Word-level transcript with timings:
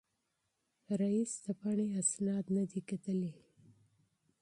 رییس 0.99 1.31
د 1.45 1.47
پاڼې 1.59 1.87
اسناد 2.01 2.45
نه 2.55 2.63
دي 2.69 2.81
کتلي. 2.89 3.33